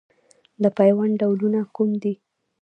د 0.63 0.63
پیوند 0.77 1.13
ډولونه 1.21 1.59
کوم 1.75 1.89
دي؟ 2.03 2.13